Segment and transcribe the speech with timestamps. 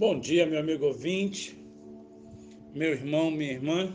[0.00, 1.62] Bom dia, meu amigo ouvinte,
[2.74, 3.94] meu irmão, minha irmã.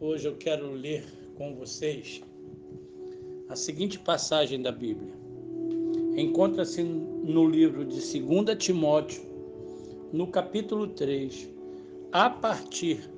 [0.00, 1.04] Hoje eu quero ler
[1.36, 2.20] com vocês
[3.48, 5.14] a seguinte passagem da Bíblia.
[6.16, 9.22] Encontra-se no livro de 2 Timóteo,
[10.12, 11.48] no capítulo 3,
[12.10, 13.08] a partir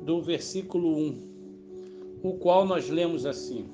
[0.00, 3.68] do versículo 1, o qual nós lemos assim: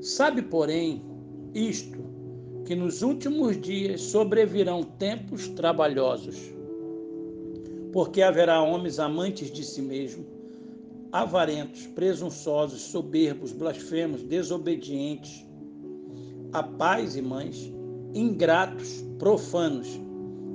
[0.00, 1.02] Sabe, porém,
[1.54, 2.05] isto
[2.66, 6.36] que nos últimos dias sobrevirão tempos trabalhosos,
[7.92, 10.26] porque haverá homens amantes de si mesmo,
[11.12, 15.46] avarentos, presunçosos, soberbos, blasfemos, desobedientes,
[16.52, 17.72] a pais e mães,
[18.12, 20.00] ingratos, profanos,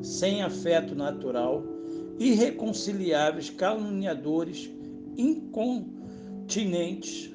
[0.01, 1.63] sem afeto natural,
[2.19, 4.69] irreconciliáveis, caluniadores,
[5.17, 7.31] incontinentes,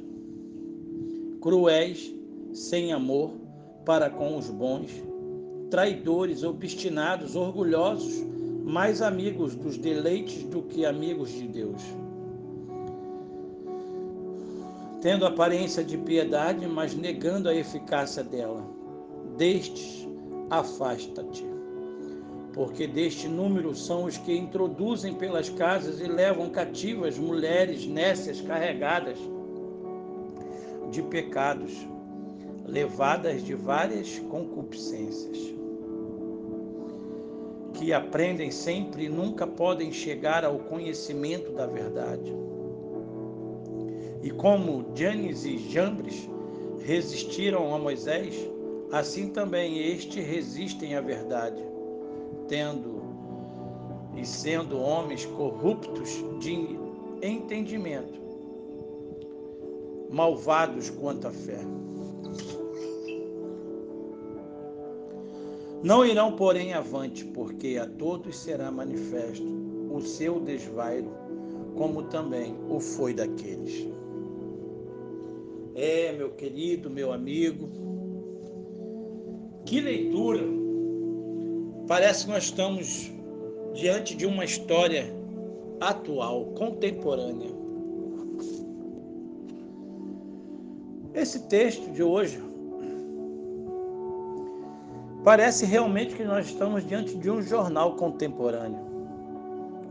[1.41, 2.13] cruéis,
[2.53, 3.46] sem amor,
[3.87, 4.91] para com os bons,
[5.71, 8.21] traidores, obstinados, orgulhosos,
[8.65, 11.81] mais amigos dos deleites do que amigos de Deus.
[15.01, 18.61] Tendo aparência de piedade, mas negando a eficácia dela.
[19.39, 20.05] Destes,
[20.51, 21.47] afasta-te.
[22.53, 29.19] Porque deste número são os que introduzem pelas casas e levam cativas mulheres nécias carregadas
[30.91, 31.87] de pecados
[32.67, 35.55] levadas de várias concupiscências,
[37.75, 42.35] que aprendem sempre e nunca podem chegar ao conhecimento da verdade.
[44.23, 46.29] E como Janes e Jambres
[46.81, 48.35] resistiram a Moisés,
[48.91, 51.63] assim também estes resistem à verdade,
[52.49, 52.97] tendo
[54.17, 56.77] e sendo homens corruptos de
[57.23, 58.21] entendimento,
[60.11, 61.61] malvados quanto à fé.
[65.83, 69.47] Não irão, porém, avante, porque a todos será manifesto
[69.91, 71.11] o seu desvairo,
[71.77, 73.87] como também o foi daqueles.
[75.75, 77.69] É, meu querido, meu amigo,
[79.65, 80.43] que leitura!
[81.87, 83.13] Parece que nós estamos
[83.75, 85.15] diante de uma história
[85.81, 87.55] atual, contemporânea.
[91.15, 92.43] Esse texto de hoje
[95.27, 98.79] Parece realmente que nós estamos diante de um jornal contemporâneo.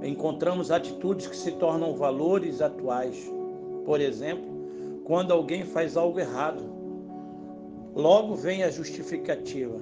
[0.01, 3.29] Encontramos atitudes que se tornam valores atuais.
[3.83, 4.45] Por exemplo,
[5.03, 6.63] quando alguém faz algo errado,
[7.93, 9.77] logo vem a justificativa.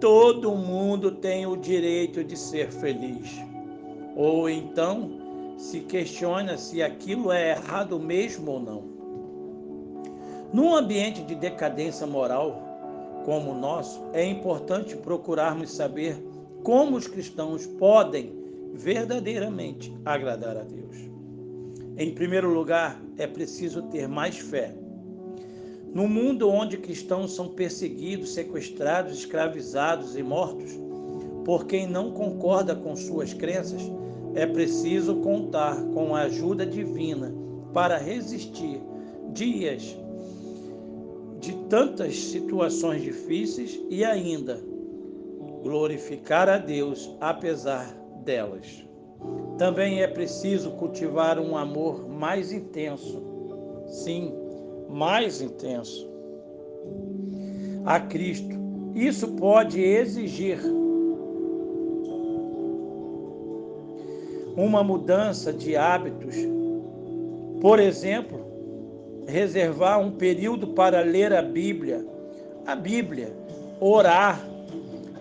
[0.00, 3.30] Todo mundo tem o direito de ser feliz.
[4.16, 8.82] Ou então se questiona se aquilo é errado mesmo ou não.
[10.50, 12.77] Num ambiente de decadência moral,
[13.28, 16.16] como o nosso, é importante procurarmos saber
[16.62, 18.32] como os cristãos podem
[18.72, 20.96] verdadeiramente agradar a Deus.
[21.98, 24.74] Em primeiro lugar, é preciso ter mais fé.
[25.92, 30.72] No mundo onde cristãos são perseguidos, sequestrados, escravizados e mortos
[31.44, 33.82] por quem não concorda com suas crenças,
[34.34, 37.34] é preciso contar com a ajuda divina
[37.74, 38.80] para resistir
[39.34, 39.94] dias
[41.68, 44.62] tantas situações difíceis e ainda
[45.62, 48.86] glorificar a Deus apesar delas.
[49.58, 53.22] Também é preciso cultivar um amor mais intenso,
[53.86, 54.32] sim,
[54.88, 56.08] mais intenso,
[57.84, 58.56] a Cristo.
[58.94, 60.58] Isso pode exigir
[64.56, 66.36] uma mudança de hábitos.
[67.60, 68.47] Por exemplo,
[69.28, 72.04] reservar um período para ler a Bíblia,
[72.66, 73.30] a Bíblia,
[73.78, 74.42] orar,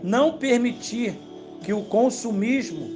[0.02, 1.14] não permitir
[1.62, 2.96] que o consumismo,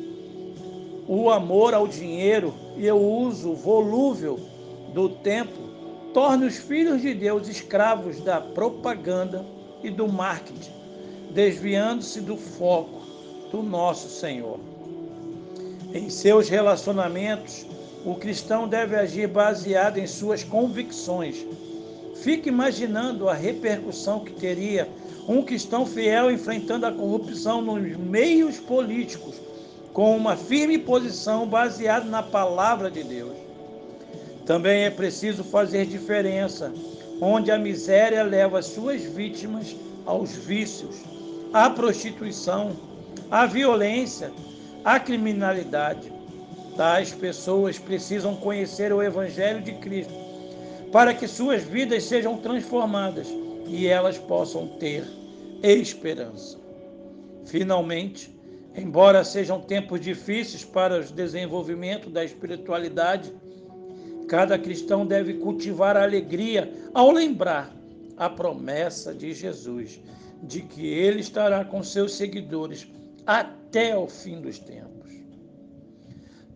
[1.08, 4.40] o amor ao dinheiro e o uso volúvel
[4.94, 5.70] do tempo
[6.14, 9.46] torne os filhos de Deus escravos da propaganda
[9.84, 10.72] e do marketing,
[11.32, 13.02] desviando-se do foco
[13.52, 14.60] do nosso Senhor.
[15.94, 17.66] Em seus relacionamentos,
[18.06, 21.46] o cristão deve agir baseado em suas convicções.
[22.16, 24.88] Fique imaginando a repercussão que teria
[25.28, 29.36] um cristão fiel enfrentando a corrupção nos meios políticos,
[29.94, 33.36] com uma firme posição baseada na palavra de Deus.
[34.46, 36.74] Também é preciso fazer diferença,
[37.22, 39.76] onde a miséria leva suas vítimas
[40.06, 40.96] aos vícios,
[41.54, 42.72] à prostituição,
[43.30, 44.32] à violência,
[44.84, 46.21] à criminalidade.
[46.82, 50.16] Tais pessoas precisam conhecer o Evangelho de Cristo
[50.92, 53.28] para que suas vidas sejam transformadas
[53.68, 55.06] e elas possam ter
[55.62, 56.58] esperança.
[57.46, 58.36] Finalmente,
[58.76, 63.32] Embora sejam tempos difíceis para o desenvolvimento da espiritualidade,
[64.28, 67.72] cada cristão deve cultivar a alegria ao lembrar
[68.18, 70.02] a promessa de Jesus
[70.42, 72.88] de que ele estará com seus seguidores
[73.28, 75.21] até o fim dos tempos.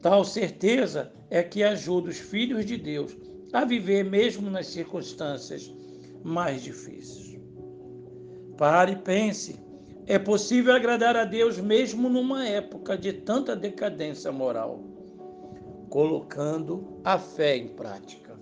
[0.05, 3.17] Tal certeza é que ajuda os filhos de Deus
[3.51, 5.73] a viver mesmo nas circunstâncias
[6.23, 7.39] mais difíceis.
[8.55, 9.59] Pare e pense
[10.05, 14.79] é possível agradar a Deus mesmo numa época de tanta decadência moral,
[15.89, 18.39] colocando a fé em prática.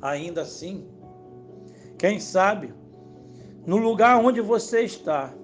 [0.00, 0.88] Ainda assim,
[1.98, 2.72] quem sabe,
[3.66, 5.34] no lugar onde você está,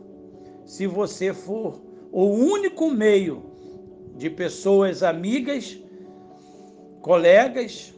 [0.64, 1.78] se você for
[2.10, 3.51] o único meio
[4.17, 5.79] de pessoas amigas,
[7.00, 7.94] colegas,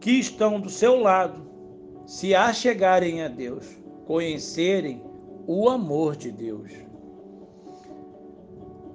[0.00, 1.42] que estão do seu lado,
[2.06, 3.66] se achegarem a Deus
[4.06, 5.02] conhecerem
[5.46, 6.70] o amor de Deus.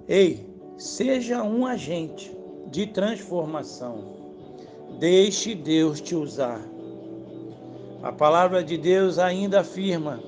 [0.08, 0.48] Ei,
[0.78, 2.36] seja um agente
[2.68, 4.18] de transformação.
[5.00, 6.62] Deixe Deus te usar.
[8.02, 10.22] A palavra de Deus ainda afirma: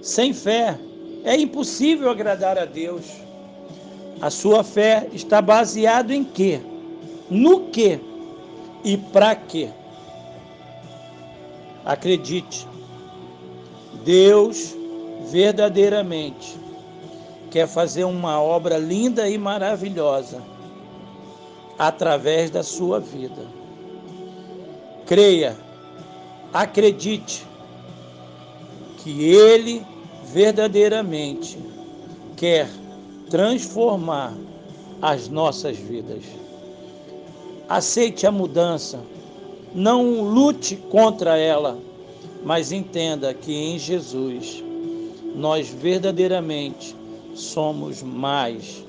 [0.00, 0.78] sem fé
[1.24, 3.04] é impossível agradar a Deus.
[4.22, 6.60] A sua fé está baseada em quê?
[7.28, 7.98] No quê?
[8.84, 9.68] E para quê?
[11.84, 12.68] Acredite,
[14.04, 14.76] Deus
[15.28, 16.56] verdadeiramente
[17.50, 20.40] quer fazer uma obra linda e maravilhosa
[21.76, 23.44] através da sua vida.
[25.04, 25.56] Creia,
[26.52, 27.44] acredite
[28.98, 29.84] que Ele
[30.32, 31.58] verdadeiramente
[32.36, 32.68] quer
[33.32, 34.32] transformar
[35.00, 36.22] as nossas vidas.
[37.68, 39.00] Aceite a mudança,
[39.74, 41.76] não lute contra ela
[42.44, 44.62] mas entenda que em Jesus
[45.34, 46.94] nós verdadeiramente
[47.34, 48.84] somos mais,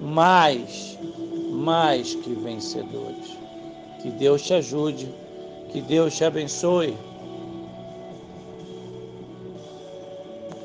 [0.00, 0.98] mais,
[1.50, 3.38] mais que vencedores.
[4.02, 5.08] Que Deus te ajude,
[5.72, 6.94] que Deus te abençoe